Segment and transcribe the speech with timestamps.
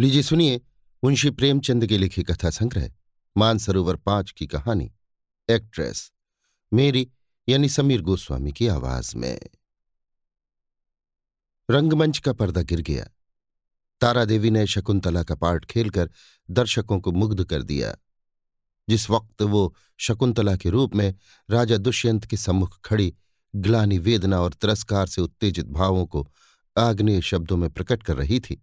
[0.00, 0.60] लीजिए सुनिए
[1.04, 2.92] मुंशी प्रेमचंद के लिखी कथा संग्रह,
[3.36, 4.92] मानसरोवर पाँच की कहानी,
[5.50, 6.12] एक्ट्रेस,
[6.72, 7.10] मेरी
[7.48, 9.40] यानी समीर गोस्वामी की आवाज़ में।
[11.70, 13.08] रंगमंच का पर्दा गिर गया।
[14.00, 16.10] तारा देवी ने शकुंतला का पार्ट खेलकर
[16.50, 17.96] दर्शकों को मुग्ध कर दिया।
[18.88, 21.14] जिस वक्त वो शकुंतला के रूप में
[21.50, 23.14] राजा दुष्यंत के सम्मुख खड़ी
[23.56, 26.32] ग्लानी वेदना और तिरस्कार से उत्तेजित भावों को
[26.78, 28.62] आग्नेय शब्दों में प्रकट कर रही थी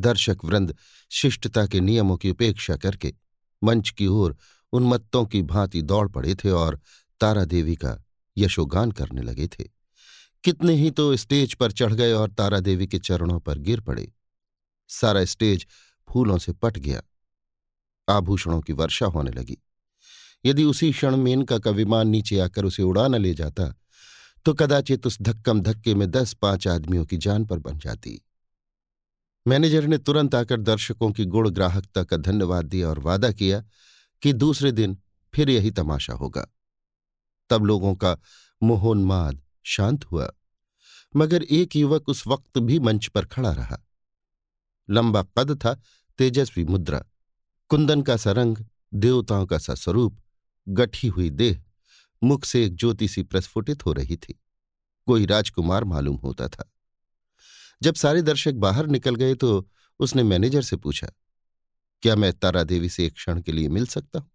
[0.00, 0.74] दर्शक वृंद
[1.10, 3.14] शिष्टता के नियमों की उपेक्षा करके
[3.62, 4.36] मंच की ओर
[4.72, 6.80] उन्मत्तों की भांति दौड़ पड़े थे और
[7.20, 7.96] तारा देवी का
[8.36, 9.64] यशोगान करने लगे थे।
[10.44, 14.12] कितने ही तो स्टेज पर चढ़ गए और तारा देवी के चरणों पर गिर पड़े।
[14.88, 15.66] सारा स्टेज
[16.08, 17.02] फूलों से पट गया।
[18.08, 19.58] आभूषणों की वर्षा होने लगी।
[20.44, 23.74] यदि उसी क्षण मेनका का विमान नीचे आकर उसे उड़ा न ले जाता
[24.44, 28.20] तो कदाचित उस धक्कम धक्के में दस पाँच आदमियों की जान पर बन जाती।
[29.46, 33.64] मैनेजर ने तुरंत आकर दर्शकों की गुण ग्राहकता का धन्यवाद दिया और वादा किया
[34.22, 34.98] कि दूसरे दिन
[35.34, 36.46] फिर यही तमाशा होगा।
[37.50, 38.16] तब लोगों का
[38.62, 40.32] मोहोन्माद शांत हुआ,
[41.16, 43.86] मगर एक युवक उस वक्त भी मंच पर खड़ा रहा।
[44.90, 45.80] लंबा कद था,
[46.18, 47.04] तेजस्वी मुद्रा,
[47.68, 48.56] कुंदन का सा रंग,
[48.94, 50.22] देवताओं का सा स्वरूप,
[50.68, 51.64] गठी हुई देह,
[52.22, 54.40] मुख से एक ज्योति सी प्रस्फुटित हो रही थी।
[55.06, 56.72] कोई राजकुमार मालूम होता था।
[57.82, 59.68] जब सारे दर्शक बाहर निकल गए तो
[60.00, 61.06] उसने मैनेजर से पूछा,
[62.02, 64.30] क्या मैं तारा देवी से एक क्षण के लिए मिल सकता हूँ?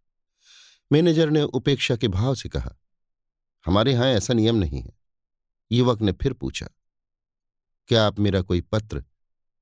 [0.91, 2.75] मैनेजर ने उपेक्षा के भाव से कहा,
[3.65, 4.93] हमारे यहाँ ऐसा नियम नहीं है।
[5.71, 6.67] युवक ने फिर पूछा,
[7.87, 9.03] क्या आप मेरा कोई पत्र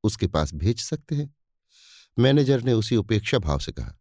[0.04, 1.34] उसके पास भेज सकते हैं?
[2.18, 3.94] मैनेजर ने उसी उपेक्षा भाव से कहा,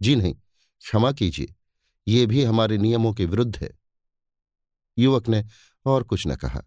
[0.00, 1.54] जी नहीं, क्षमा कीजिए,
[2.06, 3.70] ये भी हमारे नियमों के विरुद्ध है।
[4.96, 5.44] युवक ने
[5.86, 6.62] और कुछ न कहा।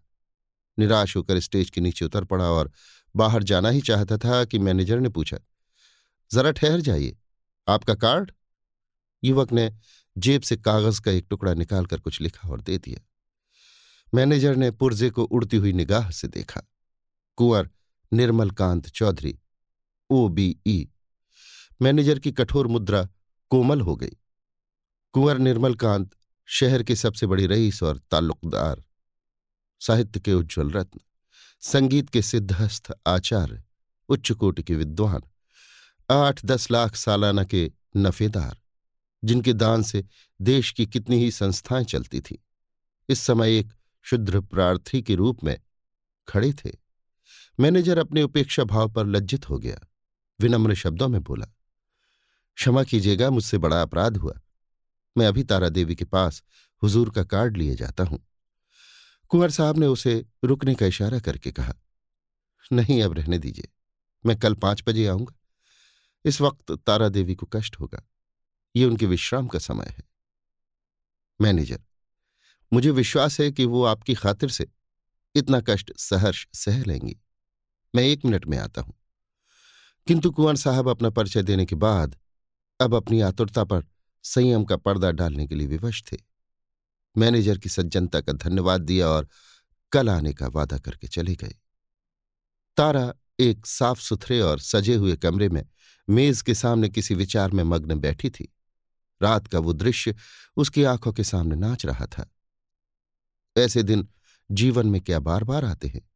[0.78, 2.70] निराश होकर स्टेज के नीचे उतर पड़ा और
[3.16, 5.38] बाहर जाना ही चाहता था कि मैनेजर ने पूछा,
[6.30, 7.16] जरा ठहर जाइए,
[7.68, 8.32] आपका कार्ड?
[9.24, 9.70] युवक ने
[10.18, 13.00] जेब से कागज़ का एक टुकड़ा निकालकर कुछ लिखा और दे दिया।
[14.14, 16.62] मैनेजर ने पुर्जे को उड़ती हुई निगाह से देखा।
[17.36, 17.68] Kunwar
[18.12, 19.38] Nirmal Kant Chaudhary,
[20.10, 20.88] O B E.
[21.82, 23.08] Manager की कठोर मुद्रा
[23.50, 24.16] कोमल हो गई।
[25.14, 26.10] कुंवर निर्मल कांत
[26.48, 28.82] शहर के सबसे बड़ी रईस और ताल्लुकदार
[29.80, 31.00] साहित्य के उज्ज्वल रत्न,
[31.60, 33.62] संगीत के सिद्धस्थ आचार्य,
[34.08, 35.22] उच्च कोटि के विद्वान,
[36.10, 38.58] आठ दस लाख सालाना के नफेदार,
[39.24, 40.04] जिनके दान से
[40.40, 42.36] देश की कितनी ही संस्थाएँ चलती थीं,
[43.08, 45.58] इस समय एक शुद्र प्रार्थी के रूप में
[46.28, 46.70] खड़े थे।
[47.60, 49.78] मैनेजर अपने उपेक्षा भाव पर लज्जित हो गया,
[50.40, 51.46] विनम्र शब्दों में बोला,
[52.56, 54.40] क्षमा कीजिएगा, मुझसे बड़ा अपराध हुआ।
[55.18, 56.42] मैं अभी तारा देवी के पास
[56.82, 58.26] हुजूर का कार्ड लिए जाता हूँ।
[59.30, 61.74] कुंवर साहब ने उसे रुकने का इशारा करके कहा,
[62.72, 63.68] नहीं, अब रहने दीजिए।
[64.26, 65.34] मैं कल पाँच बजे आऊँगा।
[66.24, 68.02] इस वक्त तारा देवी को कष्ट होगा।
[68.76, 70.02] ये उनके विश्राम का समय है।
[71.40, 71.82] मैनेजर,
[72.72, 74.68] मुझे विश्वास है कि वो आपकी खातिर से
[75.34, 77.16] इतना कष्ट सहर्ष सह लेंगी।
[77.94, 78.94] मैं एक मिनट में आता हूँ।
[80.06, 82.16] किंतु कुंवर साहब अपना परिचय देने के बाद
[82.80, 83.84] अब अपनी आतुरता पर
[84.22, 86.29] संयम का पर्दा डालने के लिए विवश थे।
[87.16, 89.28] मैनेजर की सज्जनता का धन्यवाद दिया और
[89.92, 91.54] कल आने का वादा करके चले गए।
[92.76, 95.66] तारा एक साफ़ सुथरे और सजे हुए कमरे में
[96.10, 98.54] मेज के सामने किसी विचार में मग्न बैठी थी।
[99.22, 100.14] रात का वो दृश्य
[100.56, 102.30] उसकी आँखों के सामने नाच रहा था।
[103.56, 104.08] ऐसे दिन
[104.50, 106.10] जीवन में क्या बार बार आते हैं?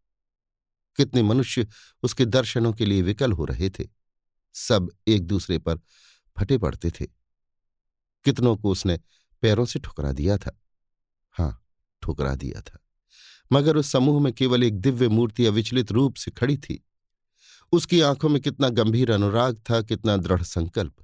[0.97, 1.67] कितने मनुष्य
[2.03, 3.89] उसके दर्शनों के लिए विकल हो रहे थे।
[4.55, 5.77] सब एक दूसरे पर
[6.39, 7.07] फटे पड़ते थे।
[8.25, 9.01] कितनों को उसने
[9.41, 10.61] पैरों से ठुकरा दिया था।
[12.05, 12.79] ठुकरा दिया था।
[13.53, 16.85] मगर उस समूह में केवल एक दिव्य मूर्ति अविचलित रूप से खड़ी थी।
[17.73, 20.95] उसकी आँखों में कितना गंभीर अनुराग था, कितना दृढ़ संकल्प।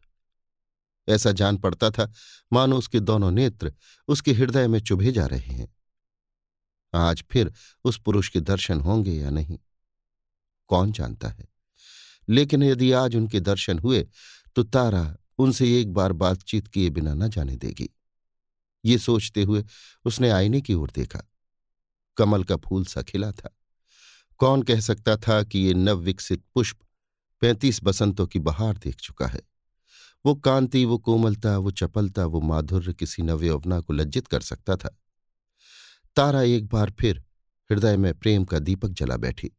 [1.09, 2.12] ऐसा जान पड़ता था,
[2.53, 3.72] मानो उसके दोनों नेत्र
[4.09, 5.69] उसके हृदय में चुभे जा रहे हैं।
[6.94, 7.53] आज फिर
[7.84, 9.59] उस पुरुष के दर्शन होंगे या नहीं,
[10.71, 11.49] कौन जानता है।
[12.29, 14.06] लेकिन यदि आज उनके दर्शन हुए
[14.56, 17.88] तो तारा उनसे एक बार बातचीत किए बिना न जाने देगी।
[18.85, 19.65] ये सोचते हुए
[20.05, 21.23] उसने आईने की ओर देखा।
[22.17, 23.56] कमल का फूल सा खिला था।
[24.38, 26.79] कौन कह सकता था कि ये नवविकसित पुष्प
[27.41, 29.43] पैंतीस बसंतों की बहार देख चुका है।
[30.27, 34.99] वो कांति, वो कोमलता, वो चपलता, वो माधुर्य किसी नवयौवना को लज्जित कर सकता था।
[36.17, 37.25] तारा एक बार फिर
[37.73, 39.50] हृदय में प्रेम का दीपक जला बैठी।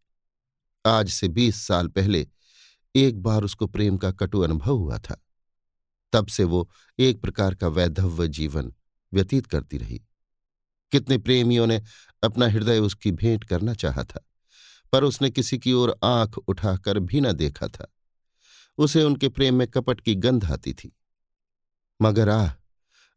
[0.85, 2.27] आज से बीस साल पहले
[2.95, 5.25] एक बार उसको प्रेम का कटु अनुभव हुआ था।
[6.13, 8.73] तब से वो एक प्रकार का वैधव्य जीवन
[9.13, 10.01] व्यतीत करती रही।
[10.91, 11.81] कितने प्रेमियों ने
[12.23, 14.19] अपना हृदय उसकी भेंट करना चाहा था,
[14.93, 17.93] पर उसने किसी की ओर आँख उठाकर भी न देखा था।
[18.77, 20.95] उसे उनके प्रेम में कपट की गंध आती थी।
[22.01, 22.51] मगर आह,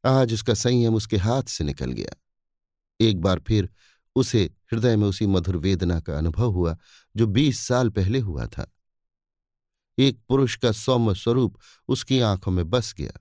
[0.05, 2.17] आज उसका संयम उसके हाथ से निकल गया।
[3.01, 3.69] एक बार फिर
[4.17, 6.77] उसे हृदय में उसी मधुर वेदना का अनुभव हुआ,
[7.17, 8.71] जो बीस साल पहले हुआ था।
[9.99, 11.59] एक पुरुष का सौम्य स्वरूप
[11.89, 13.13] उसकी आँखों में बस गया,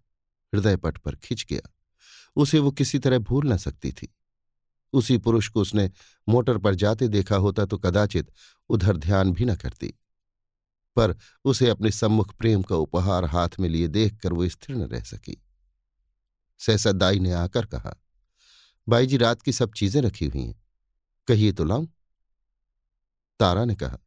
[0.54, 1.73] हृदय पट पर खिंच गया।
[2.36, 4.14] उसे वो किसी तरह भूल न सकती थी।
[4.94, 5.92] उसी पुरुष को उसने
[6.28, 8.32] मोटर पर जाते देखा होता तो कदाचित
[8.70, 9.94] उधर ध्यान भी न करती।
[10.96, 11.16] पर
[11.46, 15.42] उसे अपने सम्मुख प्रेम का उपहार हाथ में लिए देखकर वो स्थिर न रह सकी।
[16.60, 17.96] सहसा दाई ने आकर कहा
[18.88, 20.62] बाई जी, रात की सब चीज़ें रखी हुई हैं।
[21.28, 21.88] कहिए तो लाऊं?
[23.40, 23.98] तारा ने कहा,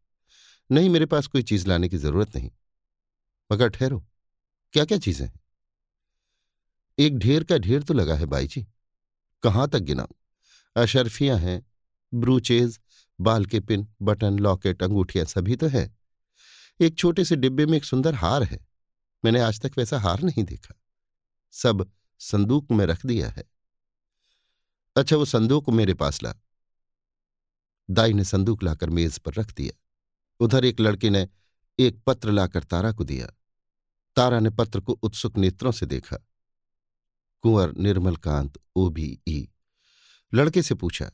[0.71, 2.51] नहीं, मेरे पास कोई चीज़ लाने की ज़रूरत नहीं।
[3.53, 4.07] मगर ठहरो।
[4.73, 5.41] क्या क्या चीज़ें हैं?
[6.99, 8.67] एक ढेर का ढेर तो लगा है बाई जी
[9.43, 10.15] कहाँ तक गिनाऊं?
[10.77, 11.67] अशरफियाँ हैं,
[12.15, 12.81] ब्रूचेज,
[13.21, 15.97] बाल के पिन, बटन, लॉकेट, अंगूठियाँ सभी तो है।
[16.81, 18.67] एक छोटे से डिब्बे में एक सुंदर हार है।
[19.25, 20.75] मैंने आज तक वैसा हार नहीं देखा।
[21.51, 23.45] सब संदूक में रख दिया है।
[24.97, 26.35] अच्छा वो संदूक मेरे पास ला।
[27.91, 29.83] दाई ने संदूक लाकर मेज पर रख दिया।
[30.41, 31.29] उधर एक लड़के ने
[31.79, 33.27] एक पत्र लाकर तारा को दिया।
[34.17, 36.17] तारा ने पत्र को उत्सुक नेत्रों से देखा।
[37.47, 38.59] कुंवर निर्मल कांत
[39.29, 39.49] ई।
[40.35, 41.11] लड़के से पूछा,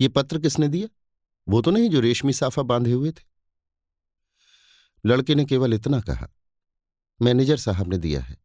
[0.00, 0.88] ये पत्र किसने दिया?
[1.48, 3.24] वो तो नहीं जो रेशमी साफा बांधे हुए थे?
[5.04, 6.28] लड़के ने केवल इतना कहा,
[7.22, 8.36] मैनेजर साहब ने दिया है।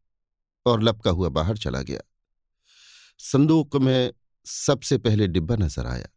[0.66, 2.00] और लपका हुआ बाहर चला गया।
[3.18, 4.12] संदूक में
[4.46, 6.08] सबसे पहले डिब्बा नज़र आया।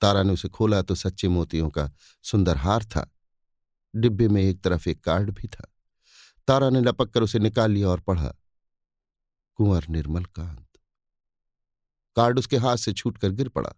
[0.00, 1.90] तारा ने उसे खोला तो सच्चे मोतियों का
[2.24, 3.10] सुंदर हार था।
[3.94, 5.72] डिब्बे में एक तरफ़ एक कार्ड भी था।
[6.48, 8.34] तारा ने लपक कर उसे निकाल लिया और पढ़ा
[9.58, 10.66] कुंवर निर्मल कांत।
[12.16, 13.72] कार्ड उसके हाथ से छूटकर गिर पड़ा।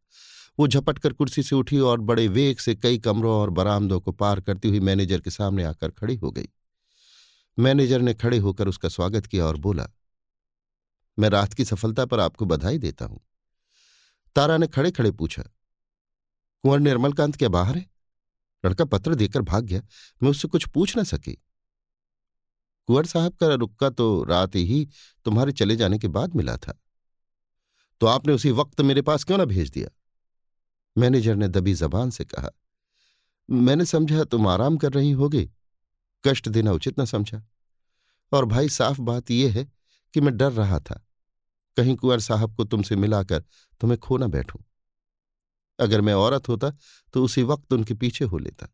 [0.59, 4.13] वो झपट कर कुर्सी से उठी और बड़े वेग से कई कमरों और बरामदों को
[4.13, 6.49] पार करती हुई मैनेजर के सामने आकर खड़ी हो गई।
[7.59, 9.87] मैनेजर ने खड़े होकर उसका स्वागत किया और बोला,
[11.19, 13.21] मैं रात की सफलता पर आपको बधाई देता हूँ।
[14.37, 15.43] तारा ने खड़े खड़े पूछा,
[16.65, 17.87] कुंवर निर्मलकांत क्या बाहर है?
[18.65, 19.83] लड़का पत्र देकर भाग गया।
[20.23, 21.37] मैं उससे कुछ पूछ न सकी।
[22.91, 24.89] कुंवर साहब का रुक्का तो रात ही
[25.25, 26.83] तुम्हारे चले जाने के बाद मिला था।
[28.01, 29.89] तो आपने उसी वक्त मेरे पास क्यों ना भेज दिया?
[30.99, 32.51] मैनेजर ने दबी जबान से कहा,
[33.51, 35.51] मैंने समझा तुम आराम कर रही होगी।
[36.25, 37.43] कष्ट देना उचित न समझा।
[38.33, 39.65] और भाई, साफ़ बात यह है
[40.15, 41.07] कि मैं डर रहा था।
[41.77, 43.45] कहीं कुंवर साहब को तुमसे मिलाकर
[43.81, 44.61] तुम्हें खो न बैठूं।
[45.79, 46.73] अगर मैं औरत होता
[47.13, 48.69] तो उसी वक्त उनके पीछे हो लेता।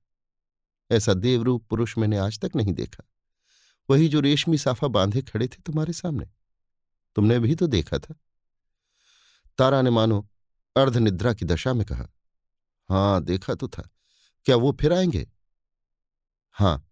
[0.90, 3.04] ऐसा देवरूप पुरुष मैंने आज तक नहीं देखा।
[3.90, 6.26] वही जो रेशमी साफा बांधे खड़े थे तुम्हारे सामने।
[7.14, 8.14] तुमने भी तो देखा था।
[9.58, 10.28] तारा ने मानो
[10.76, 12.08] अर्धनिद्रा की दशा में कहा,
[12.90, 13.90] हाँ, देखा तो था।
[14.44, 15.30] क्या वो फिर आएँगे?
[16.52, 16.90] हाँ,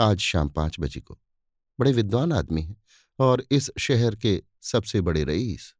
[0.00, 1.18] आज शाम पाँच बजे को।
[1.80, 2.76] बड़े विद्वान आदमी हैं
[3.18, 5.74] और इस शहर के सबसे बड़े रईस।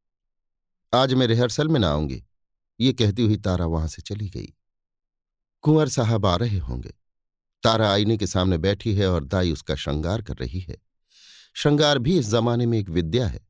[0.95, 2.25] आज मैं रिहर्सल में ना आऊँगी।
[2.81, 4.55] ये कहती हुई तारा वहाँ से चली गई।
[5.63, 6.95] कुंवर साहब आ रहे होंगे।
[7.63, 10.77] तारा आईने के सामने बैठी है और दाई उसका श्रृंगार कर रही है।
[11.55, 13.49] श्रृंगार भी इस जमाने में एक विद्या है।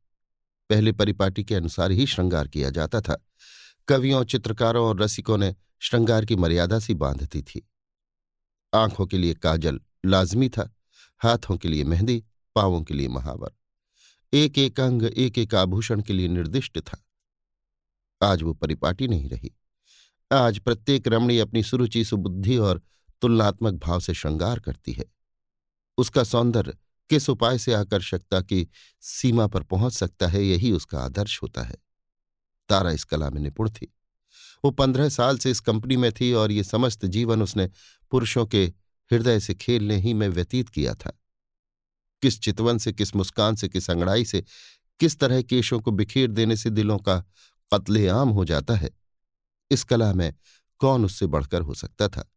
[0.70, 3.26] पहले परिपाटी के अनुसार ही श्रृंगार किया जाता था।
[3.88, 7.70] कवियों, चित्रकारों और रसिकों ने श्रृंगार की मर्यादा सी बांधती थी।
[8.74, 10.74] आँखों के लिए काजल लाजमी था,
[11.18, 12.24] हाथों के लिए मेहंदी,
[12.54, 13.50] पांवों के लिए महावर।
[14.34, 17.04] एक एक अंग एक एक आभूषण के लिए निर्दिष्ट था।
[18.22, 19.56] आज वो परिपाटी नहीं रही।
[20.32, 22.82] आज प्रत्येक रमणी अपनी सुरुचि, सुबुद्धि और
[23.22, 25.04] तुलनात्मक भाव से श्रृंगार करती है।
[25.98, 26.76] उसका सौंदर्य
[27.10, 28.68] किस उपाय से आकर्षकता की
[29.00, 31.76] सीमा पर पहुँच सकता है, यही उसका आदर्श होता है।
[32.68, 33.94] तारा इस कला में निपुण थी।
[34.64, 37.70] वो पंद्रह साल से इस कंपनी में थी और ये समस्त जीवन उसने
[38.10, 38.64] पुरुषों के
[39.12, 41.12] हृदय से खेलने ही में व्यतीत किया था।
[42.22, 44.44] किस चितवन से, किस मुस्कान से, किस अंगड़ाई से,
[45.00, 47.20] किस तरह केशों को बिखेर देने से दिलों का
[47.74, 48.90] कत्लेआम हो जाता है,
[49.70, 50.34] इस कला में
[50.78, 52.32] कौन उससे बढ़कर हो सकता था?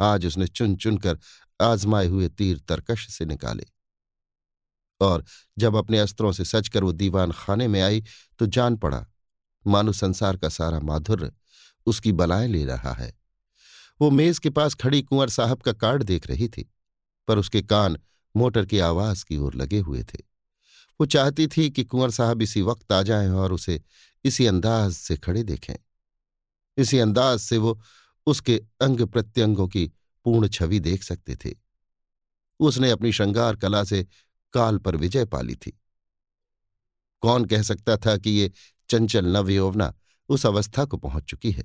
[0.00, 1.18] आज उसने चुन चुनकर
[1.60, 3.66] आजमाए हुए तीर तरकश से निकाले।
[5.00, 5.24] और
[5.58, 8.02] जब अपने अस्त्रों से सचकर वो दीवान खाने में आई
[8.38, 9.06] तो जान पड़ा,
[9.66, 11.32] मानो संसार का सारा माधुर्य
[11.86, 13.12] उसकी बलाएँ ले रहा है।
[14.00, 16.72] वो मेज के पास खड़ी कुंवर साहब का कार्ड देख रही थी,
[17.28, 17.98] पर उसके कान
[18.36, 20.18] मोटर की आवाज़ की ओर लगे हुए थे।
[21.00, 23.80] वो चाहती थी कि कुंवर साहब इसी वक्त आ जाएँ और उसे
[24.24, 25.74] इसी अंदाज से खड़े देखें।
[26.76, 27.80] इसी अंदाज से वो
[28.28, 29.86] उसके अंग प्रत्यंगों की
[30.24, 31.54] पूर्ण छवि देख सकते थे।
[32.60, 34.06] उसने अपनी श्रृंगार कला से
[34.52, 35.78] काल पर विजय पाली थी।
[37.22, 38.50] कौन कह सकता था कि ये
[38.88, 39.94] चंचल नवयौवना
[40.28, 41.64] उस अवस्था को पहुँच चुकी है?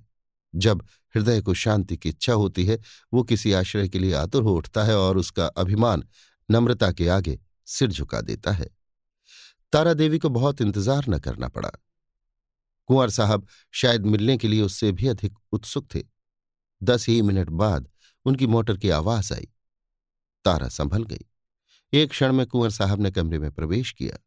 [0.56, 0.84] जब
[1.16, 2.80] हृदय को शांति की इच्छा होती है,
[3.14, 6.04] वो किसी आश्रय के लिए आतुर हो उठता है और उसका अभिमान
[6.52, 8.68] नम्रता के आगे सिर झुका देता है।
[9.72, 11.72] तारा देवी को बहुत इंतज़ार न करना पड़ा।
[12.88, 16.13] कुंवर साहब शायद मिलने के लिए उससे भी अधिक उत्सुक थे।
[16.84, 17.90] दस ही मिनट बाद
[18.26, 19.48] उनकी मोटर की आवाज़ आई।
[20.46, 21.26] तारा संभल गई।
[21.94, 24.24] एक क्षण में कुंवर साहब ने कमरे में प्रवेश किया।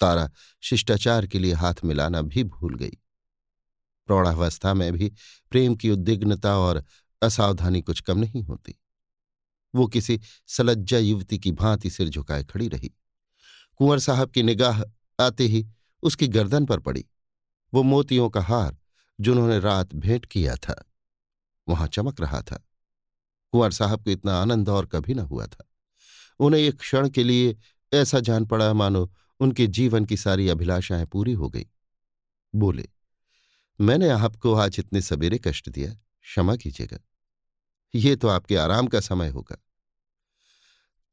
[0.00, 2.98] तारा शिष्टाचार के लिए हाथ मिलाना भी भूल गई।
[4.06, 5.12] प्रौढ़ावस्था में भी
[5.50, 6.84] प्रेम की उद्विग्नता और
[7.22, 8.74] असावधानी कुछ कम नहीं होती।
[9.74, 12.88] वो किसी सलज्जा युवती की भांति सिर झुकाए खड़ी रही।
[13.76, 14.82] कुंवर साहब की निगाह
[15.20, 15.68] आते ही
[16.02, 17.04] उसकी गर्दन पर पड़ी।
[17.74, 18.78] वो मोतियों का हार,
[19.20, 20.91] जिन्होंने रात भेंट किया था।
[21.72, 22.56] वहाँ चमक रहा था।
[23.52, 25.68] कुंवर साहब को इतना आनंद और कभी न हुआ था।
[26.40, 27.56] उन्हें एक क्षण के लिए
[27.92, 29.10] ऐसा जान पड़ा, मानो
[29.40, 31.66] उनके जीवन की सारी अभिलाषाएँ पूरी हो गई।
[32.54, 32.88] बोले,
[33.78, 36.98] मैंने आपको आज इतने सवेरे कष्ट दिया, क्षमा कीजिएगा।
[37.94, 39.56] ये तो आपके आराम का समय होगा।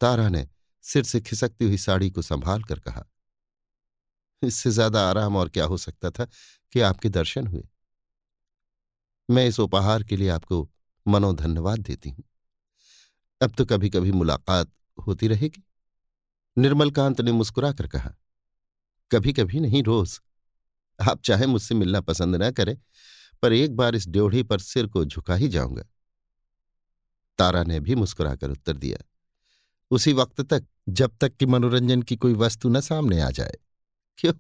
[0.02, 0.48] तारा ने
[0.84, 3.06] सिर से खिसकती हुई साड़ी को संभाल कर कहा,
[4.42, 6.26] इससे ज़्यादा आराम और क्या हो सकता था
[6.74, 7.64] कि आपके दर्शन हुए?
[9.30, 10.70] मैं इस उपहार के लिए आपको
[11.06, 12.24] मनोधन्यवाद देती हूँ।
[13.42, 15.64] अब तो कभी कभी मुलाकात होती रहेगी।
[16.58, 18.14] निर्मलकांत ने मुस्कुराकर कहा
[19.12, 20.20] कभी कभी नहीं रोज।
[21.00, 22.76] आप चाहे मुझसे मिलना पसंद न करें,
[23.42, 25.84] पर एक बार इस ड्योढ़ी पर सिर को झुका ही जाऊँगा।
[27.40, 28.98] तारा ने भी मुस्कुराकर उत्तर दिया,
[29.92, 33.58] उसी वक्त तक, जब तक कि मनोरंजन की कोई वस्तु न सामने आ जाए।
[34.18, 34.34] क्यों?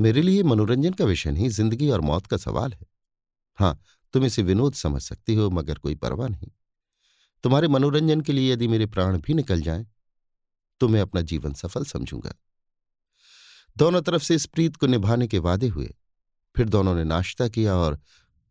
[0.00, 2.86] मेरे लिए मनोरंजन का विषय नहीं, ज़िंदगी और मौत का सवाल है।
[3.58, 3.80] हाँ,
[4.12, 6.50] तुम इसे विनोद समझ सकती हो, मगर कोई परवाह नहीं।
[7.42, 9.86] तुम्हारे मनोरंजन के लिए यदि मेरे प्राण भी निकल जाएँ
[10.80, 12.34] तो मैं अपना जीवन सफल समझूँगा।
[13.76, 15.94] दोनों तरफ़ से इस प्रीत को निभाने के वादे हुए।
[16.56, 18.00] फिर दोनों ने नाश्ता किया और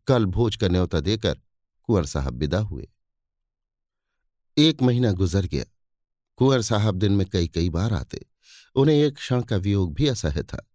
[0.06, 1.34] कल भोज का न्योता देकर
[1.82, 2.88] कुंवर साहब विदा हुए।
[4.56, 5.64] एक महीना गुजर गया।
[6.36, 8.26] कुंवर साहब दिन में कई कई बार आते।
[8.74, 10.66] उन्हें एक क्षण का वियोग भी असह्य था।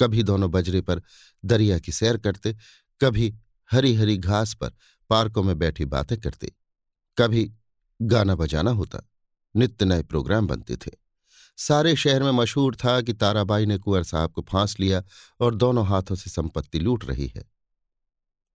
[0.00, 1.02] कभी दोनों बजरे पर
[1.44, 2.56] दरिया की सैर करते,
[3.00, 3.34] कभी
[3.72, 4.72] हरी हरी घास पर
[5.10, 6.52] पार्कों में बैठी बातें करते,
[7.18, 7.52] कभी
[8.02, 9.02] गाना बजाना होता,
[9.56, 10.90] नित्य नए प्रोग्राम बनते थे।
[11.56, 15.02] सारे शहर में मशहूर था कि ताराबाई ने कुंवर साहब को फांस लिया
[15.40, 17.50] और दोनों हाथों से संपत्ति लूट रही है।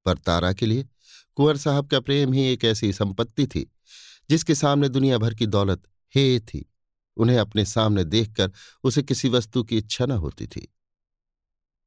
[0.06, 0.88] पर तारा के लिए
[1.36, 3.72] कुंवर साहब का प्रेम ही एक ऐसी संपत्ति थी,
[4.30, 5.84] जिसके सामने दुनिया भर की दौलत
[6.16, 6.72] हे थी।
[7.18, 8.52] उन्हें अपने सामने देखकर
[8.84, 10.75] उसे किसी वस्तु की इच्छा न होती थी।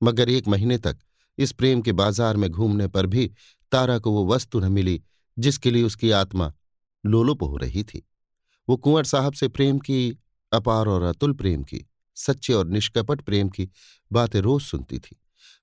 [0.03, 0.99] मगर एक महीने तक
[1.39, 3.31] इस प्रेम के बाज़ार में घूमने पर भी
[3.73, 5.03] तारा को वो वस्तु न मिली,
[5.37, 6.53] जिसके लिए उसकी आत्मा
[7.05, 8.07] लोलुप हो रही थी।
[8.69, 10.19] वो कुंवर साहब से प्रेम की,
[10.53, 11.85] अपार और अतुल प्रेम की,
[12.17, 13.69] सच्चे और निष्कपट प्रेम की
[14.11, 15.17] बातें रोज सुनती थी,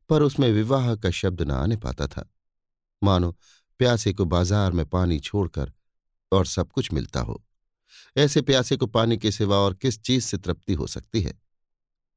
[0.10, 2.30] पर उसमें विवाह का शब्द न आने पाता था।
[3.04, 3.32] मानो
[3.80, 5.72] प्यासे को बाज़ार में पानी छोड़कर
[6.32, 7.44] और सब कुछ मिलता हो।
[8.18, 11.34] ऐसे प्यासे को पानी के सिवा और किस चीज़ से तृप्ति हो सकती है?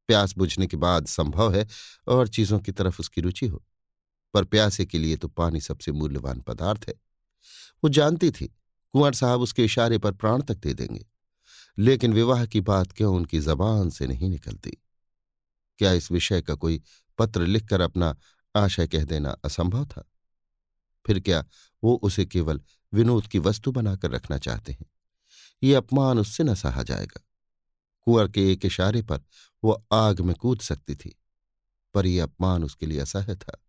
[0.09, 1.67] प्यास बुझने के बाद संभव है
[2.09, 3.65] और चीज़ों की तरफ़ उसकी रुचि हो।
[4.35, 6.95] पर प्यासे के लिए तो पानी सबसे मूल्यवान पदार्थ है।
[7.85, 8.47] वो जानती थी,
[8.93, 11.07] कुंवर साहब उसके इशारे पर प्राण तक दे देंगे।
[11.79, 14.71] लेकिन विवाह की बात क्यों उनकी जबान से नहीं निकलती?
[15.79, 16.83] क्या इस विषय का कोई
[17.19, 18.17] पत्र लिखकर अपना
[18.57, 20.11] आशय कह देना असंभव था?
[21.07, 21.45] फिर क्या
[21.85, 22.61] वो उसे केवल
[22.93, 24.87] विनोद की वस्तु बनाकर रखना चाहते हैं?
[25.63, 27.28] ये अपमान उससे न सहा जाएगा।
[28.09, 29.21] कुंवर के एक इशारे पर
[29.65, 31.19] वो आग में कूद सकती थी,
[31.95, 33.65] पर यह अपमान उसके लिए असह्य था।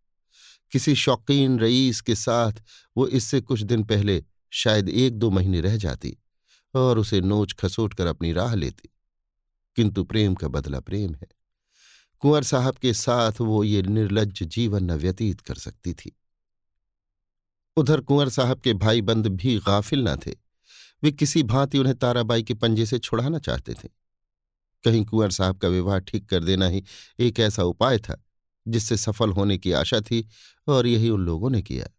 [0.72, 2.51] किसी शौकीन रईस के साथ
[2.98, 6.17] वो इससे कुछ दिन पहले शायद एक दो महीने रह जाती
[6.75, 8.89] और उसे नोच खसोट कर अपनी राह लेती।
[9.75, 11.27] किंतु प्रेम का बदला प्रेम है।
[12.19, 16.17] कुंवर साहब के साथ वो ये निर्लज जीवन न व्यतीत कर सकती थी।
[17.77, 20.31] उधर कुंवर साहब के भाई बंद भी गाफिल न थे।
[21.03, 23.99] वे किसी भांति उन्हें ताराबाई के पंजे से छुड़ाना चाहते थे।
[24.83, 26.83] कहीं कुंवर साहब का विवाह ठीक कर देना ही
[27.19, 28.24] एक ऐसा उपाय था,
[28.67, 30.27] जिससे सफल होने की आशा थी
[30.67, 31.89] और यही उन लोगों ने किया।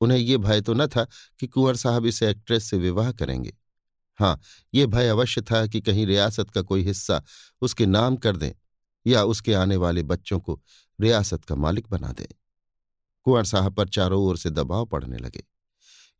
[0.00, 1.06] उन्हें ये भय तो न था
[1.40, 3.56] कि कुंवर साहब इस एक्ट्रेस से विवाह करेंगे।
[4.18, 4.40] हाँ
[4.74, 7.22] ये भय अवश्य था कि कहीं रियासत का कोई हिस्सा
[7.62, 8.52] उसके नाम कर दें
[9.06, 10.60] या उसके आने वाले बच्चों को
[11.00, 12.26] रियासत का मालिक बना दें।
[13.22, 15.44] कुंवर साहब पर चारों ओर से दबाव पड़ने लगे।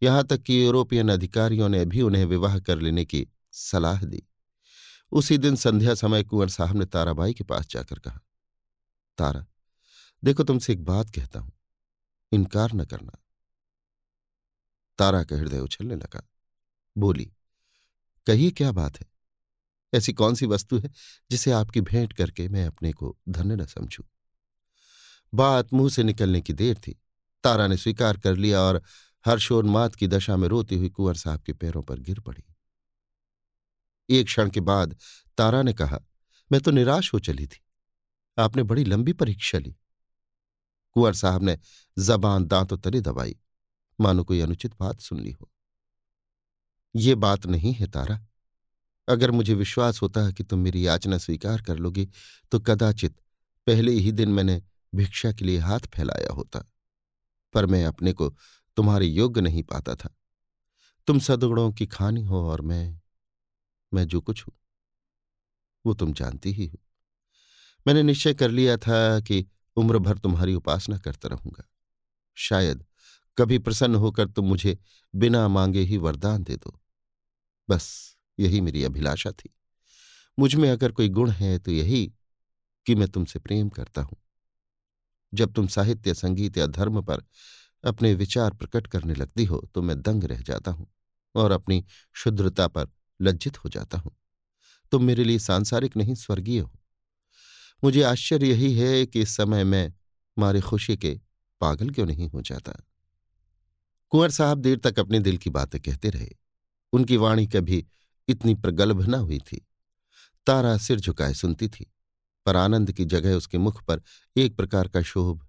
[0.03, 4.23] यहाँ तक कि यूरोपियन अधिकारियों ने भी उन्हें विवाह कर लेने की सलाह दी।
[5.15, 8.21] उसी दिन संध्या समय कुंवर साहब ने ताराबाई के पास जाकर कहा,
[9.19, 9.47] तारा,
[10.25, 11.53] देखो तुमसे एक बात कहता हूँ।
[12.33, 13.13] इनकार न करना।
[14.99, 16.29] तारा का हृदय उछलने लगा।
[16.99, 17.33] बोली,
[18.27, 19.07] कहिए क्या बात है?
[19.95, 20.91] ऐसी कौन सी वस्तु है
[21.31, 24.05] जिसे आपकी भेंट करके मैं अपने को धन्य न समझू?
[25.35, 27.03] बात मुँह से निकलने की देर थी।
[27.45, 28.83] तारा ने स्वीकार कर लिया और
[29.27, 32.54] हर्षोन्माद की दशा में रोती हुई कुंवर साहब के पैरों पर गिर पड़ी।
[34.11, 34.97] एक क्षण के बाद
[35.39, 36.01] तारा ने कहा,
[36.53, 37.61] मैं तो निराश हो चली थी।
[38.39, 39.77] आपने बड़ी लंबी परीक्षा ली।
[40.93, 41.59] कुंवर साहब ने
[41.99, 43.37] जबान दांतों तले दबाई।
[44.01, 45.51] मानो कोई अनुचित बात सुन ली हो।
[46.97, 48.27] ये बात नहीं है तारा।
[49.09, 52.09] अगर मुझे विश्वास होता है कि तुम मेरी याचना स्वीकार कर लोगी
[52.53, 53.21] तो कदाचित
[53.67, 54.63] पहले ही दिन मैंने
[54.95, 56.73] भिक्षा के लिए हाथ फैलाया होता।
[57.53, 58.31] पर मैं अपने को
[58.77, 60.17] तुम्हारे योग्य नहीं पाता था।
[61.07, 63.01] तुम सदगुणों की खानी हो और मैं
[63.95, 64.55] मैं जो कुछ हूँ।
[65.87, 66.79] वो तुम जानती ही हो।
[67.87, 69.47] मैंने निश्चय कर लिया था कि
[69.77, 71.65] उम्र भर तुम्हारी उपासना करता रहूँगा।
[72.37, 72.85] शायद
[73.39, 74.79] कभी प्रसन्न होकर तुम मुझे
[75.15, 76.81] बिना मांगे ही वरदान दे दो।
[77.69, 79.55] बस यही मेरी अभिलाषा थी।
[80.39, 82.07] मुझमें अगर कोई गुण है तो यही
[82.87, 84.17] कि मैं तुमसे प्रेम करता हूँ।
[85.35, 87.23] जब तुम साहित्य, संगीत या धर्म पर
[87.85, 90.87] अपने विचार प्रकट करने लगती हो तो मैं दंग रह जाता हूँ
[91.35, 91.85] और अपनी
[92.15, 92.87] शुद्रता पर
[93.23, 94.17] लज्जित हो जाता हूँ।
[94.93, 96.81] तुम मेरे लिए सांसारिक नहीं, स्वर्गीय हो।
[97.85, 99.95] मुझे आश्चर्य यही है कि इस समय मैं
[100.39, 101.21] मारे खुशी के
[101.61, 102.73] पागल क्यों नहीं हो जाता?
[104.11, 106.31] कुंवर साहब देर तक अपने दिल की बातें कहते रहे।
[106.93, 107.87] उनकी वाणी कभी
[108.29, 109.67] इतनी प्रगल्भ न हुई थी।
[110.47, 111.93] तारा सिर झुकाए सुनती थी,
[112.47, 114.03] पर आनंद की जगह उसके मुख पर
[114.37, 115.49] एक प्रकार का शोभ,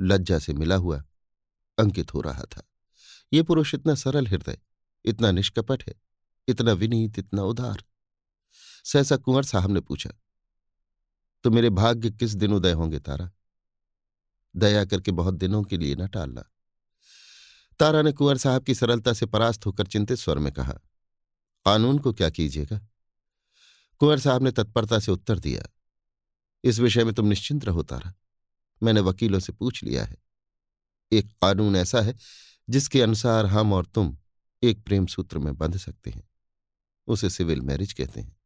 [0.00, 1.04] लज्जा से मिला हुआ
[1.78, 2.62] अंकित हो रहा था।
[3.32, 4.58] ये पुरुष इतना सरल हृदय,
[5.04, 5.94] इतना निष्कपट है।
[6.48, 7.84] इतना विनीत, इतना उदार।
[8.84, 10.10] सहसा कुंवर साहब ने पूछा
[11.44, 13.30] तो मेरे भाग्य किस दिन उदय होंगे तारा?
[14.56, 16.44] दया करके बहुत दिनों के लिए न टालना।
[17.78, 20.72] तारा ने कुंवर साहब की सरलता से परास्त होकर चिंतित स्वर में कहा,
[21.66, 22.80] कानून को क्या कीजिएगा?
[24.00, 25.62] कुंवर साहब ने तत्परता से उत्तर दिया,
[26.64, 28.14] इस विषय में तुम निश्चिंत रहो तारा।
[28.82, 30.16] मैंने वकीलों से पूछ लिया है।
[31.12, 32.14] एक कानून ऐसा है
[32.70, 34.16] जिसके अनुसार हम और तुम
[34.62, 36.28] एक प्रेम सूत्र में बंध सकते हैं।
[37.06, 38.36] उसे सिविल मैरिज कहते हैं।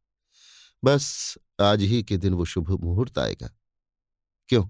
[0.83, 3.49] बस आज ही के दिन वो शुभ मुहूर्त आएगा।
[4.49, 4.67] क्यों?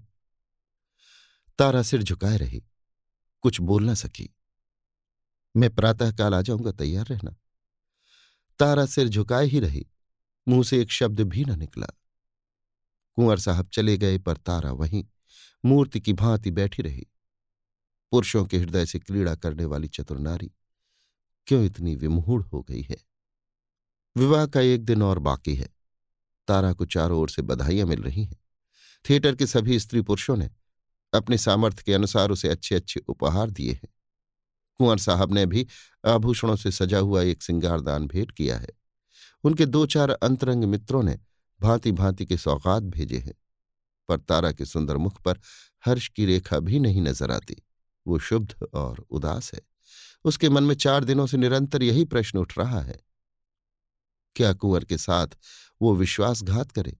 [1.58, 2.64] तारा सिर झुकाए रही।
[3.40, 4.34] कुछ बोल ना सकी।
[5.56, 7.36] मैं प्रातःकाल आ जाऊँगा, तैयार रहना।
[8.58, 9.86] तारा सिर झुकाए ही रही।
[10.48, 11.86] मुँह से एक शब्द भी न निकला।
[13.14, 15.04] कुंवर साहब चले गए, पर तारा वहीं।
[15.64, 17.06] मूर्ति की भांति बैठी रही।
[18.10, 20.52] पुरुषों के हृदय से क्रीड़ा करने वाली चतुर नारी।
[21.46, 23.11] क्यों इतनी विमूढ़ हो गई है?
[24.16, 25.68] विवाह का एक दिन और बाकी है।
[26.48, 28.40] तारा को चारों ओर से बधाइयाँ मिल रही हैं।
[29.10, 30.50] थिएटर के सभी स्त्री पुरुषों ने
[31.14, 33.88] अपने सामर्थ्य के अनुसार उसे अच्छे अच्छे उपहार दिए हैं।
[34.78, 35.66] कुंवर साहब ने भी
[36.06, 38.68] आभूषणों से सजा हुआ एक सिंगारदान भेंट किया है।
[39.44, 41.18] उनके दो चार अंतरंग मित्रों ने
[41.60, 43.34] भांति भांति के सौगात भेजे हैं।
[44.08, 45.38] पर तारा के सुंदर मुख पर
[45.86, 47.56] हर्ष की रेखा भी नहीं नज़र आती।
[48.06, 49.60] वो शुद्ध और उदास है।
[50.24, 53.11] उसके मन में चार दिनों से निरंतर यही प्रश्न उठ रहा है।
[54.36, 55.26] क्या कुंवर के साथ
[55.82, 56.96] वो विश्वासघात करे?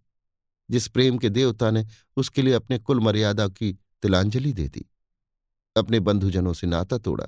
[0.70, 4.84] जिस प्रेम के देवता ने उसके लिए अपने कुल मर्यादा की तिलांजलि दे दी।
[5.76, 7.26] अपने बंधुजनों से नाता तोड़ा,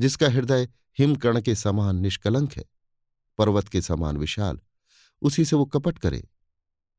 [0.00, 2.64] जिसका हृदय हिमकर्ण के समान निष्कलंक है।
[3.38, 4.58] पर्वत के समान विशाल,
[5.22, 6.28] उसी से वो कपट करे।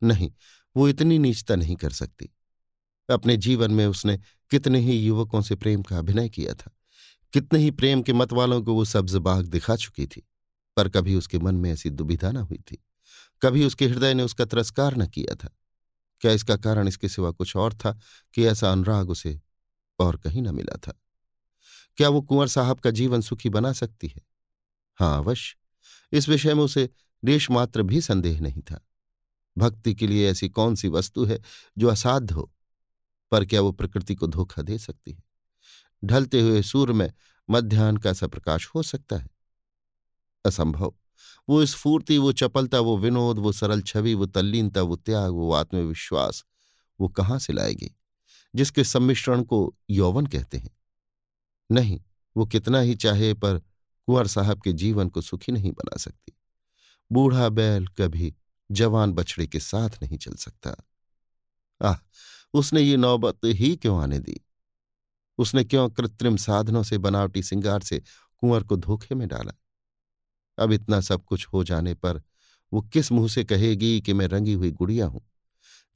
[0.03, 0.31] नहीं,
[0.75, 2.29] वो इतनी नीचता नहीं कर सकती।
[3.09, 4.17] अपने जीवन में उसने
[4.51, 6.71] कितने ही युवकों से प्रेम का अभिनय किया था,
[7.33, 10.27] कितने ही प्रेम के मत वालों को वो सब्ज बाग दिखा चुकी थी।
[10.75, 12.83] पर कभी उसके मन में ऐसी दुविधा न हुई थी।
[13.41, 15.49] कभी उसके हृदय ने उसका तिरस्कार न किया था।
[16.21, 17.99] क्या इसका कारण इसके सिवा कुछ और था
[18.33, 19.41] कि ऐसा अनुराग उसे
[19.99, 21.01] और कहीं न मिला था?
[21.97, 24.21] क्या वो कुंवर साहब का जीवन सुखी बना सकती है?
[24.95, 25.55] हाँ अवश्य।
[26.11, 26.89] इस विषय में उसे
[27.25, 28.87] देश मात्र भी संदेह नहीं था।
[29.57, 31.41] भक्ति के लिए ऐसी कौन सी वस्तु है
[31.77, 32.53] जो असाध्य हो,
[33.31, 35.23] पर क्या वो प्रकृति को धोखा दे सकती है?
[36.05, 37.13] ढलते हुए सूर्य में
[37.49, 39.32] मध्यान्ह का सा प्रकाश हो सकता है।
[40.45, 40.93] असंभव।
[41.49, 46.45] वो स्फूर्ति, वो चपलता, वो विनोद, वो सरल छवि, वो तल्लीनता, वो त्याग, वो आत्मविश्वास,
[46.99, 47.95] वो कहाँ से लाएगी?
[48.55, 50.77] जिसके सम्मिश्रण को यौवन कहते हैं।
[51.71, 52.01] नहीं,
[52.37, 53.59] वो कितना ही चाहे, पर
[54.05, 56.33] कुंवर साहब के जीवन को सुखी नहीं बना सकती।
[57.11, 58.35] बूढ़ा बैल कभी
[58.71, 60.75] जवान बछड़े के साथ नहीं चल सकता।
[61.81, 61.95] आह,
[62.53, 64.41] उसने ये नौबत ही क्यों आने दी?
[65.37, 67.99] उसने क्यों कृत्रिम साधनों से, बनावटी सिंगार से
[68.37, 69.62] कुंवर को धोखे में डाला?
[70.57, 72.21] अब इतना सब कुछ हो जाने पर
[72.73, 75.29] वो किस मुँह से कहेगी कि मैं रंगी हुई गुड़िया हूँ?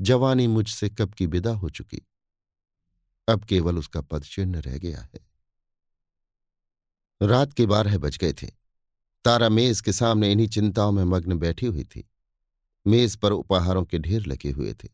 [0.01, 2.01] जवानी मुझसे कब की विदा हो चुकी?
[3.27, 5.27] अब केवल उसका पद चिन्ह रह गया है।
[7.21, 8.47] रात के बारह बज गए थे।
[9.25, 12.09] तारा मेज के सामने इन्हीं चिंताओं में मग्न बैठी हुई थी।
[12.87, 14.89] मेज पर उपहारों के ढेर लगे हुए थे।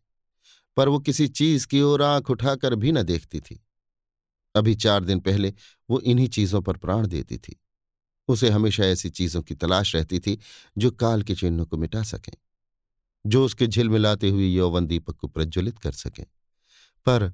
[0.78, 3.66] पर वो किसी चीज़ की ओर आँख उठाकर भी न देखती थी।
[4.56, 5.54] अभी चार दिन पहले
[5.90, 7.63] वो इन्हीं चीज़ों पर प्राण देती थी।
[8.28, 10.40] उसे हमेशा ऐसी चीज़ों की तलाश रहती थी,
[10.78, 12.34] जो काल के चिन्हों को मिटा सकें,
[13.26, 16.26] जो उसके झिलमिलाते हुए यौवन दीपक को प्रज्वलित कर सकें।
[17.06, 17.34] पर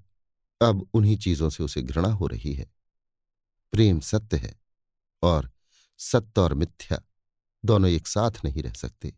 [0.62, 2.71] अब उन्हीं चीज़ों से उसे घृणा हो रही है।
[3.71, 4.56] प्रेम सत्य है
[5.23, 5.52] और
[5.97, 7.02] सत्य और मिथ्या
[7.65, 9.13] दोनों एक साथ नहीं रह सकते।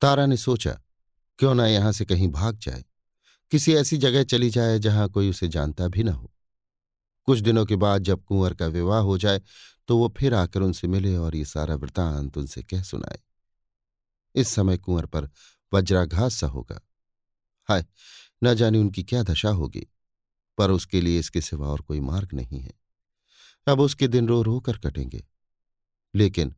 [0.00, 0.80] तारा ने सोचा,
[1.38, 2.84] क्यों ना यहाँ से कहीं भाग जाए,
[3.50, 6.30] किसी ऐसी जगह चली जाए जहाँ कोई उसे जानता भी ना हो।
[7.26, 9.40] कुछ दिनों के बाद जब कुंवर का विवाह हो जाए
[9.88, 13.18] तो वो फिर आकर उनसे मिले और ये सारा वृतांत उनसे कह सुनाए।
[14.34, 15.30] इस समय कुंवर पर
[15.74, 16.80] वज्राघात सा होगा।
[17.68, 17.86] हाय,
[18.44, 19.86] न जाने उनकी क्या दशा होगी,
[20.58, 22.72] पर उसके लिए इसके सिवा और कोई मार्ग नहीं है।
[23.66, 25.26] अब उसके दिन रो रो कर कटेंगे।
[26.14, 26.54] लेकिन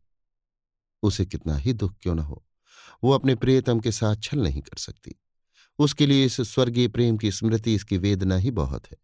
[1.02, 2.46] उसे कितना ही दुख क्यों न हो,
[3.04, 5.14] वो अपने प्रियतम के साथ छल नहीं कर सकती।
[5.78, 8.96] उसके लिए इस स्वर्गीय प्रेम की स्मृति, इसकी वेदना ही बहुत है।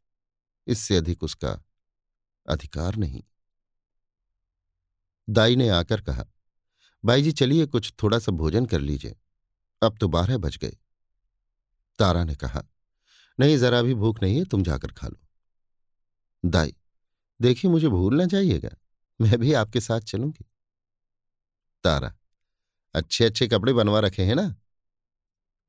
[0.66, 1.64] इससे अधिक उसका
[2.48, 3.22] अधिकार नहीं।
[5.30, 6.24] दाई ने आकर कहा,
[7.04, 9.16] बाई जी, चलिए कुछ थोड़ा सा भोजन कर लीजिए।
[9.82, 10.76] अब तो बारह बज गए।
[11.98, 12.64] तारा ने कहा,
[13.40, 15.18] नहीं, जरा भी भूख नहीं है, तुम जाकर खा लो।
[16.44, 16.74] दाई,
[17.40, 18.70] देखिए, मुझे भूल ना जाइएगा,
[19.20, 20.44] मैं भी आपके साथ चलूँगी।
[21.85, 22.14] तारा
[22.94, 24.56] अच्छे अच्छे कपड़े बनवा रखे हैं ना?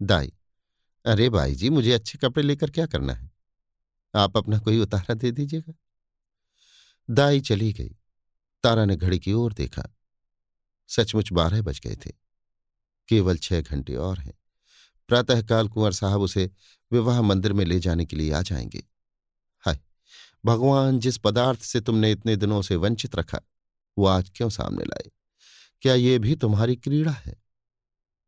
[0.01, 0.33] दाई,
[1.05, 3.31] अरे भाई जी, मुझे अच्छे कपड़े लेकर क्या करना है?
[4.15, 5.73] आप अपना कोई उतारा दे दीजिएगा?
[7.09, 7.97] दाई चली गई।
[8.63, 9.83] तारा ने घड़ी की ओर देखा।
[10.87, 12.11] सचमुच बारह बज गए थे।
[13.07, 14.33] केवल छह घंटे और हैं।
[15.07, 16.51] प्रातःकाल कुंवर साहब उसे
[16.91, 18.83] विवाह मंदिर में ले जाने के लिए आ जाएँगे।
[19.59, 19.79] हाय,
[20.45, 23.39] भगवान जिस पदार्थ से तुमने इतने दिनों से वंचित रखा,
[23.97, 25.11] वो आज क्यों सामने लाए?
[25.81, 27.43] क्या ये भी तुम्हारी क्रीड़ा है?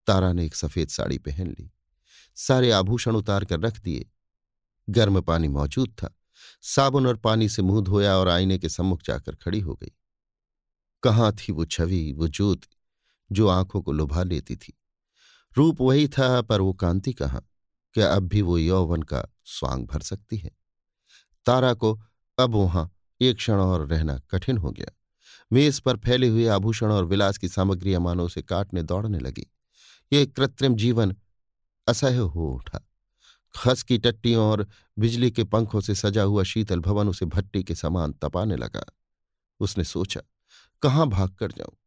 [0.08, 1.72] तारा ने एक सफ़ेद साड़ी पहन ली।
[2.36, 4.06] सारे आभूषण उतार कर रख दिए।
[4.90, 6.16] गर्म पानी मौजूद था।
[6.62, 9.92] साबुन और पानी से मुँह धोया और आईने के सम्मुख जाकर खड़ी हो गई।
[11.06, 12.68] कहाँ थी वो छवि, वो ज्योति
[13.32, 14.80] जो आँखों को लुभा लेती थी?
[15.58, 17.50] रूप वही था, पर वो कांति कहाँ?
[17.94, 20.52] क्या अब भी वो यौवन का स्वांग भर सकती है?
[21.46, 22.02] तारा को
[22.40, 22.92] अब वहाँ
[23.22, 24.98] एक क्षण और रहना कठिन हो गया।
[25.54, 29.54] मेज पर फैले हुए आभूषण और विलास की सामग्रियाँ मानो से काटने दौड़ने लगी।
[30.14, 31.16] ये कृत्रिम जीवन
[31.88, 32.90] असह्य हो उठा।
[33.56, 34.68] खस की टट्टियों और
[35.00, 38.86] बिजली के पंखों से सजा हुआ शीतल भवन उसे भट्टी के समान तपाने लगा।
[39.60, 40.22] उसने सोचा
[40.86, 41.78] कहाँ भाग कर जाऊँ?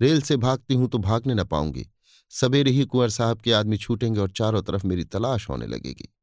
[0.00, 1.86] रेल से भागती हूँ तो भागने न पाऊँगी।
[2.30, 6.14] सवेरे ही कुंवर साहब के आदमी छूटेंगे और चारों तरफ़ मेरी तलाश होने लगेगी।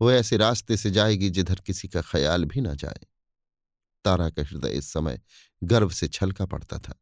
[0.00, 3.06] वो ऐसे रास्ते से जाएगी जिधर किसी का ख्याल भी ना जाए।
[4.04, 5.20] तारा का हृदय इस समय
[5.64, 6.94] गर्व से छलका पड़ता था।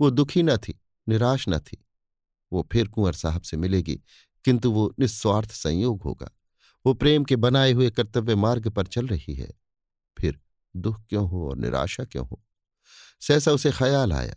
[0.00, 1.84] वो दुखी न थी, निराश न थी।
[2.52, 4.00] वो फिर कुंवर साहब से मिलेगी,
[4.44, 6.30] किंतु वो निस्वार्थ संयोग होगा।
[6.86, 9.50] वो प्रेम के बनाए हुए कर्तव्य मार्ग पर चल रही है।
[10.18, 10.40] फिर
[10.76, 12.42] दुख क्यों हो और निराशा क्यों हो?
[13.22, 14.34] सहसा उसे ख्याल आया।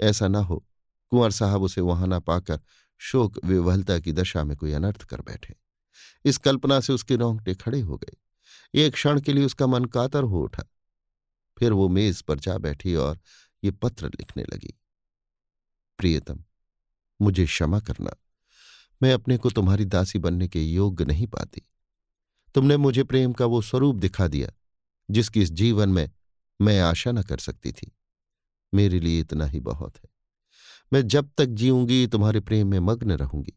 [0.00, 0.66] ऐसा न हो,
[1.08, 2.60] कुंवर साहब उसे वहाँ न पाकर
[2.98, 5.54] शोक विवलता की दशा में कोई अनर्थ कर बैठे।
[6.24, 8.16] इस कल्पना से उसके रोंगटे खड़े हो गए।
[8.74, 10.62] एक क्षण के लिए उसका मन कातर हो उठा।
[11.58, 13.20] फिर वो मेज पर जा बैठी और
[13.64, 14.80] ये पत्र लिखने लगी।
[15.98, 16.44] प्रियतम,
[17.22, 18.10] मुझे क्षमा करना।
[19.02, 21.62] मैं अपने को तुम्हारी दासी बनने के योग्य नहीं पाती।
[22.54, 24.52] तुमने मुझे प्रेम का वो स्वरूप दिखा दिया,
[25.10, 26.10] जिसकी इस जीवन में
[26.60, 27.96] मैं आशा न कर सकती थी।
[28.74, 30.10] मेरे लिए इतना ही बहुत है।
[30.92, 33.52] मैं जब तक जीऊँगी, तुम्हारे प्रेम में मग्न रहूँगी।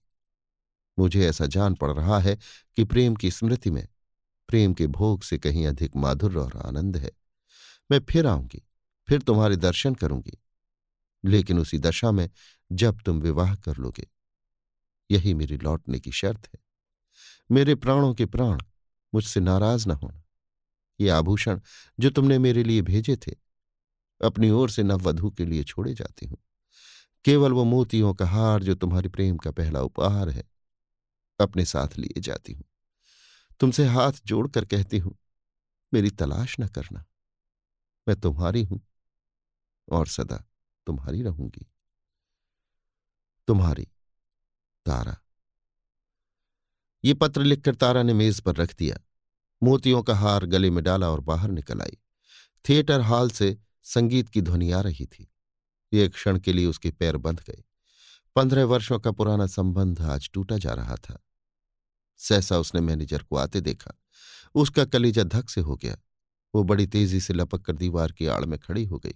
[1.00, 2.38] मुझे ऐसा जान पड़ रहा है
[2.76, 3.88] कि प्रेम की स्मृति में,
[4.48, 7.12] प्रेम के भोग से कहीं अधिक माधुर्य और आनंद है।
[7.92, 8.68] मैं फिर आऊँगी,
[9.08, 10.38] फिर तुम्हारे दर्शन करूँगी।
[11.26, 12.30] लेकिन उसी दशा में
[12.72, 14.08] जब तुम विवाह कर लोगे,
[15.12, 16.60] यही मेरी लौटने की शर्त है।
[17.52, 18.62] मेरे प्राणों के प्राण
[19.13, 20.23] मुझसे नाराज़ न होना।
[20.99, 21.60] ये आभूषण
[21.99, 23.32] जो तुमने मेरे लिए भेजे थे,
[24.21, 26.38] अपनी ओर से नववधु के लिए छोड़े जाते हूँ।
[27.25, 30.43] केवल वो मोतियों का हार जो तुम्हारे प्रेम का पहला उपहार है,
[31.39, 32.63] अपने साथ लिए जाती हूँ।
[33.60, 35.17] तुमसे हाथ जोड़कर कहती हूँ,
[35.93, 37.06] मेरी तलाश न करना,
[38.08, 38.82] मैं तुम्हारी हूँ
[39.91, 40.43] और सदा
[40.88, 41.65] तुम्हारी रहूँगी।
[43.47, 43.88] तुम्हारी
[44.86, 45.17] तारा।
[47.03, 48.97] ये पत्र लिखकर तारा ने मेज पर रख दिया।
[49.63, 51.97] मोतियों का हार गले में डाला और बाहर निकल आई।
[52.69, 55.34] थिएटर हॉल से संगीत की ध्वनि आ रही थी।
[55.93, 57.63] एक क्षण के लिए उसके पैर बंध गए।
[58.36, 61.23] पंद्रह वर्षों का पुराना संबंध आज टूटा जा रहा था।
[62.17, 63.93] सहसा उसने मैनेजर को आते देखा।
[64.56, 65.97] उसका कलेजा धक से हो गया।
[66.56, 69.15] वो बड़ी तेज़ी से लपक कर दीवार की आड़ में खड़ी हो गई।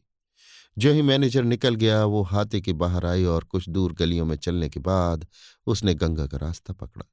[0.77, 4.35] जो ही मैनेजर निकल गया, वो हाथे के बाहर आई और कुछ दूर गलियों में
[4.35, 5.27] चलने के बाद
[5.65, 7.05] उसने गंगा का रास्ता पकड़ा।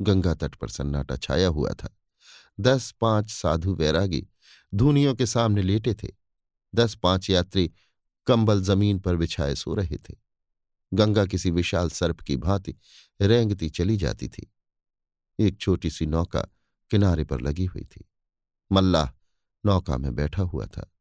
[0.00, 1.96] गंगा तट पर सन्नाटा छाया हुआ था।
[2.60, 4.26] दस पाँच साधु वैरागी
[4.74, 6.08] धूनियों के सामने लेटे थे।
[6.74, 7.72] दस पाँच यात्री
[8.26, 10.14] कंबल ज़मीन पर बिछाए सो रहे थे।
[10.94, 12.74] गंगा किसी विशाल सर्प की भांति
[13.20, 14.52] रेंगती चली जाती थी।
[15.38, 16.40] एक छोटी सी नौका
[16.90, 18.08] किनारे पर लगी हुई थी।
[18.72, 19.10] मल्लाह
[19.66, 20.92] नौका में बैठा हुआ था।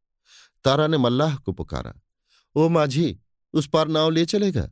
[0.63, 1.93] तारा ने मल्लाह को पुकारा,
[2.55, 3.19] ओ माझी,
[3.53, 4.69] उस पार नाव ले चलेगा?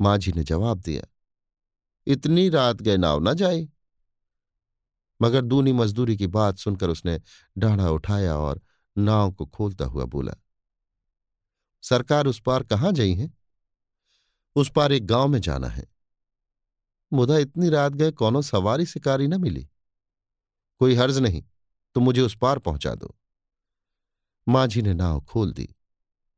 [0.00, 1.02] माझी ने जवाब दिया
[2.06, 3.66] इतनी रात गए नाव ना जाए।
[5.20, 7.20] मगर दूनी मजदूरी की बात सुनकर उसने
[7.58, 8.60] डाढ़ा उठाया और
[8.96, 10.32] नाव को खोलता हुआ बोला,
[11.82, 13.30] सरकार उस पार कहाँ गई है?
[14.56, 15.86] उस पार एक गाँव में जाना है।
[17.12, 19.68] मुदा इतनी रात गए कौनो सवारी शिकारी न मिली।
[20.80, 21.42] कोई हर्ज नहीं
[21.96, 23.14] तो मुझे उस पार पहुँचा दो।
[24.46, 25.68] माझी ने नाव खोल दी,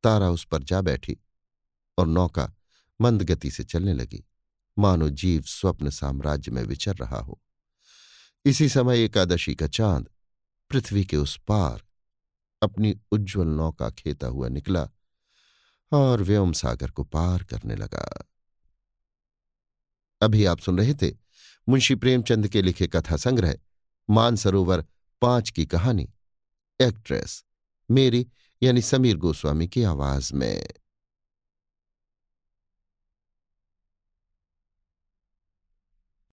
[0.05, 1.16] तारा उस पर जा बैठी
[1.98, 2.53] और नौका
[3.01, 4.25] मंद गति से चलने लगी।
[4.78, 7.40] मानो जीव स्वप्न साम्राज्य में विचर रहा हो।
[8.44, 10.08] इसी समय एकादशी का चाँद
[10.70, 11.82] पृथ्वी के उस पार
[12.62, 14.88] अपनी उज्ज्वल नौका खेता हुआ निकला
[15.92, 18.28] और व्योम सागर को पार करने लगा।
[20.22, 21.12] अभी आप सुन रहे थे
[21.68, 23.54] मुंशी प्रेमचंद के लिखे कथा संग्रह,
[24.11, 24.85] मानसरोवर
[25.22, 26.08] पाँच की कहानी,
[26.80, 27.44] एक्ट्रेस
[27.90, 28.26] मेरी
[28.62, 30.68] यानी समीर गोस्वामी की आवाज़ में।